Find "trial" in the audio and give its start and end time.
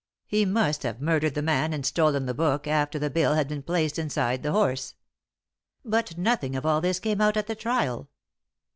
7.53-8.09